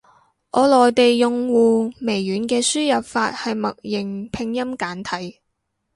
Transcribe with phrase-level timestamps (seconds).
[0.49, 5.37] 我內地用戶，微軟嘅輸入法係默認拼音簡體。